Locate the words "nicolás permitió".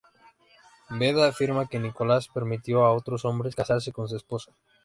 1.77-2.83